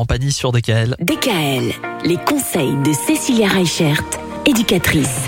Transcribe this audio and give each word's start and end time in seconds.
Laurent 0.00 0.06
Pagny 0.06 0.32
sur 0.32 0.50
DKL. 0.50 0.96
DKL, 0.98 1.74
les 2.06 2.16
conseils 2.16 2.74
de 2.86 2.90
Cécilia 2.90 3.48
Reichert, 3.48 4.02
éducatrice. 4.46 5.26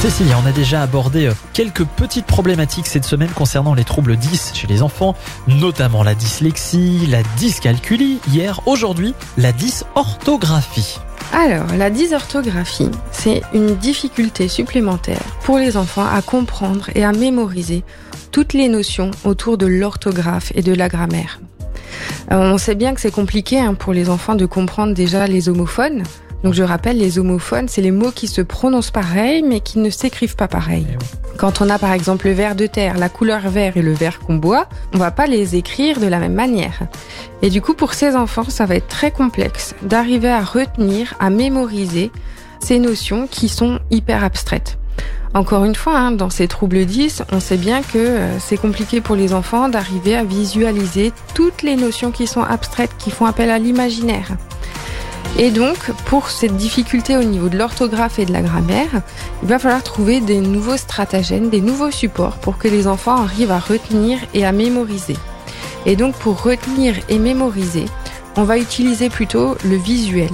Cécilia, 0.00 0.36
on 0.42 0.46
a 0.48 0.50
déjà 0.50 0.82
abordé 0.82 1.26
euh, 1.26 1.32
quelques 1.52 1.84
petites 1.84 2.26
problématiques 2.26 2.88
cette 2.88 3.04
semaine 3.04 3.30
concernant 3.30 3.74
les 3.74 3.84
troubles 3.84 4.16
10 4.16 4.50
chez 4.54 4.66
les 4.66 4.82
enfants, 4.82 5.14
notamment 5.46 6.02
la 6.02 6.16
dyslexie, 6.16 7.06
la 7.06 7.22
dyscalculie 7.36 8.18
hier, 8.32 8.60
aujourd'hui 8.66 9.14
la 9.36 9.52
dysorthographie. 9.52 10.98
Alors, 11.32 11.72
la 11.76 11.90
dysorthographie, 11.90 12.90
c'est 13.12 13.42
une 13.54 13.76
difficulté 13.76 14.48
supplémentaire 14.48 15.22
pour 15.44 15.58
les 15.58 15.76
enfants 15.76 16.06
à 16.06 16.20
comprendre 16.20 16.90
et 16.96 17.04
à 17.04 17.12
mémoriser 17.12 17.84
toutes 18.32 18.54
les 18.54 18.68
notions 18.68 19.12
autour 19.22 19.56
de 19.56 19.66
l'orthographe 19.66 20.50
et 20.56 20.62
de 20.62 20.72
la 20.72 20.88
grammaire. 20.88 21.38
Euh, 22.30 22.52
on 22.52 22.58
sait 22.58 22.74
bien 22.74 22.94
que 22.94 23.00
c'est 23.00 23.10
compliqué 23.10 23.58
hein, 23.58 23.74
pour 23.74 23.92
les 23.92 24.10
enfants 24.10 24.34
de 24.34 24.46
comprendre 24.46 24.94
déjà 24.94 25.26
les 25.26 25.48
homophones, 25.48 26.02
donc 26.44 26.54
je 26.54 26.62
rappelle, 26.62 26.98
les 26.98 27.18
homophones, 27.18 27.68
c'est 27.68 27.82
les 27.82 27.90
mots 27.90 28.12
qui 28.12 28.28
se 28.28 28.40
prononcent 28.40 28.92
pareil, 28.92 29.42
mais 29.42 29.60
qui 29.60 29.78
ne 29.80 29.90
s'écrivent 29.90 30.36
pas 30.36 30.46
pareil. 30.46 30.86
Eh 30.92 31.36
Quand 31.36 31.60
on 31.60 31.68
a 31.68 31.78
par 31.78 31.92
exemple 31.92 32.28
le 32.28 32.32
verre 32.32 32.54
de 32.54 32.66
terre, 32.66 32.96
la 32.96 33.08
couleur 33.08 33.48
vert 33.48 33.76
et 33.76 33.82
le 33.82 33.92
verre 33.92 34.20
qu'on 34.20 34.36
boit, 34.36 34.68
on 34.94 34.98
va 34.98 35.10
pas 35.10 35.26
les 35.26 35.56
écrire 35.56 35.98
de 35.98 36.06
la 36.06 36.18
même 36.18 36.34
manière. 36.34 36.82
Et 37.42 37.50
du 37.50 37.60
coup, 37.60 37.74
pour 37.74 37.92
ces 37.92 38.14
enfants, 38.14 38.48
ça 38.48 38.66
va 38.66 38.76
être 38.76 38.86
très 38.86 39.10
complexe 39.10 39.74
d'arriver 39.82 40.30
à 40.30 40.42
retenir, 40.42 41.14
à 41.18 41.30
mémoriser 41.30 42.12
ces 42.60 42.78
notions 42.78 43.26
qui 43.28 43.48
sont 43.48 43.80
hyper 43.90 44.22
abstraites. 44.22 44.78
Encore 45.34 45.64
une 45.64 45.74
fois, 45.74 45.98
hein, 45.98 46.12
dans 46.12 46.30
ces 46.30 46.48
troubles 46.48 46.86
10, 46.86 47.22
on 47.32 47.40
sait 47.40 47.58
bien 47.58 47.82
que 47.82 47.98
euh, 47.98 48.38
c'est 48.38 48.56
compliqué 48.56 49.00
pour 49.00 49.14
les 49.14 49.34
enfants 49.34 49.68
d'arriver 49.68 50.16
à 50.16 50.24
visualiser 50.24 51.12
toutes 51.34 51.62
les 51.62 51.76
notions 51.76 52.10
qui 52.10 52.26
sont 52.26 52.42
abstraites, 52.42 52.96
qui 52.98 53.10
font 53.10 53.26
appel 53.26 53.50
à 53.50 53.58
l'imaginaire. 53.58 54.30
Et 55.36 55.50
donc, 55.50 55.92
pour 56.06 56.30
cette 56.30 56.56
difficulté 56.56 57.16
au 57.16 57.22
niveau 57.22 57.48
de 57.48 57.58
l'orthographe 57.58 58.18
et 58.18 58.24
de 58.24 58.32
la 58.32 58.42
grammaire, 58.42 59.02
il 59.42 59.48
va 59.48 59.58
falloir 59.58 59.82
trouver 59.82 60.20
des 60.20 60.40
nouveaux 60.40 60.78
stratagèmes, 60.78 61.50
des 61.50 61.60
nouveaux 61.60 61.90
supports 61.90 62.38
pour 62.38 62.58
que 62.58 62.66
les 62.66 62.86
enfants 62.86 63.22
arrivent 63.22 63.52
à 63.52 63.58
retenir 63.58 64.18
et 64.34 64.46
à 64.46 64.52
mémoriser. 64.52 65.16
Et 65.86 65.94
donc, 65.94 66.16
pour 66.16 66.42
retenir 66.42 66.96
et 67.08 67.18
mémoriser, 67.18 67.84
on 68.36 68.42
va 68.44 68.58
utiliser 68.58 69.10
plutôt 69.10 69.56
le 69.64 69.76
visuel. 69.76 70.30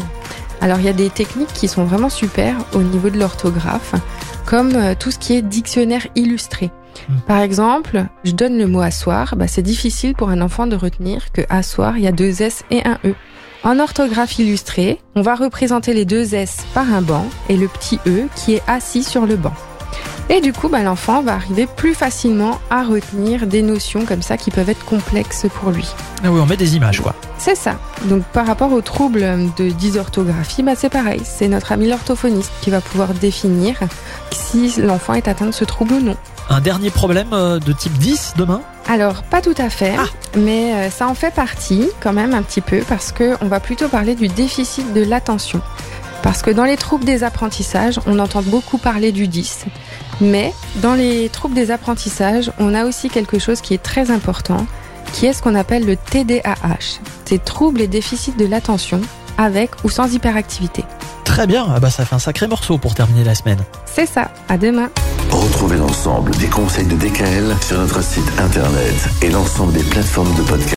Alors, 0.60 0.78
il 0.78 0.86
y 0.86 0.88
a 0.88 0.94
des 0.94 1.10
techniques 1.10 1.52
qui 1.52 1.68
sont 1.68 1.84
vraiment 1.84 2.08
super 2.08 2.56
au 2.74 2.82
niveau 2.82 3.10
de 3.10 3.18
l'orthographe, 3.18 3.94
comme 4.46 4.74
euh, 4.74 4.94
tout 4.98 5.10
ce 5.10 5.18
qui 5.18 5.34
est 5.34 5.42
dictionnaire 5.42 6.06
illustré. 6.14 6.70
Par 7.26 7.40
exemple, 7.40 8.04
je 8.24 8.32
donne 8.32 8.56
le 8.56 8.66
mot 8.66 8.80
asseoir, 8.80 9.36
bah 9.36 9.48
c'est 9.48 9.62
difficile 9.62 10.14
pour 10.14 10.30
un 10.30 10.40
enfant 10.40 10.66
de 10.66 10.76
retenir 10.76 11.32
que 11.32 11.42
asseoir, 11.48 11.98
il 11.98 12.04
y 12.04 12.06
a 12.06 12.12
deux 12.12 12.42
S 12.42 12.64
et 12.70 12.86
un 12.86 12.98
E. 13.04 13.14
En 13.64 13.78
orthographe 13.78 14.38
illustrée, 14.38 15.00
on 15.14 15.22
va 15.22 15.34
représenter 15.34 15.94
les 15.94 16.04
deux 16.04 16.34
S 16.34 16.64
par 16.74 16.92
un 16.92 17.02
banc 17.02 17.26
et 17.48 17.56
le 17.56 17.66
petit 17.66 17.98
E 18.06 18.28
qui 18.36 18.54
est 18.54 18.62
assis 18.66 19.02
sur 19.02 19.26
le 19.26 19.36
banc. 19.36 19.54
Et 20.30 20.40
du 20.40 20.52
coup, 20.54 20.68
bah, 20.68 20.82
l'enfant 20.82 21.22
va 21.22 21.34
arriver 21.34 21.66
plus 21.66 21.94
facilement 21.94 22.58
à 22.70 22.82
retenir 22.82 23.46
des 23.46 23.60
notions 23.62 24.04
comme 24.06 24.22
ça 24.22 24.36
qui 24.38 24.50
peuvent 24.50 24.70
être 24.70 24.84
complexes 24.84 25.46
pour 25.60 25.70
lui. 25.70 25.86
Ah 26.24 26.28
oui, 26.30 26.40
on 26.42 26.46
met 26.46 26.56
des 26.56 26.76
images 26.76 27.00
quoi. 27.00 27.14
C'est 27.38 27.54
ça. 27.56 27.74
Donc 28.06 28.22
par 28.32 28.46
rapport 28.46 28.72
aux 28.72 28.80
troubles 28.80 29.26
de 29.58 29.68
dysorthographie, 29.68 30.62
bah, 30.62 30.72
c'est 30.76 30.88
pareil. 30.88 31.20
C'est 31.24 31.48
notre 31.48 31.72
ami 31.72 31.88
l'orthophoniste 31.88 32.52
qui 32.62 32.70
va 32.70 32.80
pouvoir 32.80 33.12
définir 33.12 33.78
si 34.32 34.72
l'enfant 34.80 35.12
est 35.14 35.28
atteint 35.28 35.46
de 35.46 35.50
ce 35.52 35.64
trouble 35.64 35.94
ou 35.94 36.00
non. 36.00 36.16
Un 36.50 36.60
dernier 36.60 36.90
problème 36.90 37.28
euh, 37.32 37.58
de 37.58 37.72
type 37.72 37.96
10 37.98 38.34
demain? 38.36 38.60
Alors, 38.86 39.22
pas 39.22 39.40
tout 39.40 39.54
à 39.56 39.70
fait, 39.70 39.94
Ah. 39.98 40.04
mais 40.36 40.74
euh, 40.74 40.90
ça 40.90 41.08
en 41.08 41.14
fait 41.14 41.32
partie 41.34 41.88
quand 42.00 42.12
même 42.12 42.34
un 42.34 42.42
petit 42.42 42.60
peu 42.60 42.80
parce 42.86 43.12
que 43.12 43.34
on 43.40 43.46
va 43.46 43.60
plutôt 43.60 43.88
parler 43.88 44.14
du 44.14 44.28
déficit 44.28 44.92
de 44.92 45.02
l'attention. 45.02 45.62
Parce 46.24 46.40
que 46.40 46.50
dans 46.50 46.64
les 46.64 46.78
troubles 46.78 47.04
des 47.04 47.22
apprentissages, 47.22 48.00
on 48.06 48.18
entend 48.18 48.40
beaucoup 48.40 48.78
parler 48.78 49.12
du 49.12 49.28
10, 49.28 49.66
mais 50.22 50.54
dans 50.76 50.94
les 50.94 51.28
troubles 51.28 51.54
des 51.54 51.70
apprentissages, 51.70 52.50
on 52.58 52.74
a 52.74 52.86
aussi 52.86 53.10
quelque 53.10 53.38
chose 53.38 53.60
qui 53.60 53.74
est 53.74 53.82
très 53.82 54.10
important, 54.10 54.66
qui 55.12 55.26
est 55.26 55.34
ce 55.34 55.42
qu'on 55.42 55.54
appelle 55.54 55.84
le 55.84 55.96
TDAH. 55.96 57.00
C'est 57.26 57.44
troubles 57.44 57.82
et 57.82 57.88
déficits 57.88 58.32
de 58.38 58.46
l'attention 58.46 59.02
avec 59.36 59.72
ou 59.84 59.90
sans 59.90 60.14
hyperactivité. 60.14 60.82
Très 61.24 61.46
bien, 61.46 61.66
ah 61.68 61.78
bah 61.78 61.90
ça 61.90 62.06
fait 62.06 62.14
un 62.14 62.18
sacré 62.18 62.46
morceau 62.46 62.78
pour 62.78 62.94
terminer 62.94 63.24
la 63.24 63.34
semaine. 63.34 63.62
C'est 63.84 64.06
ça, 64.06 64.30
à 64.48 64.56
demain. 64.56 64.88
Retrouvez 65.30 65.76
l'ensemble 65.76 66.30
des 66.36 66.46
conseils 66.46 66.86
de 66.86 66.96
DKL 66.96 67.54
sur 67.60 67.78
notre 67.78 68.02
site 68.02 68.30
internet 68.38 68.94
et 69.20 69.28
l'ensemble 69.28 69.74
des 69.74 69.82
plateformes 69.82 70.34
de 70.36 70.42
podcast. 70.42 70.72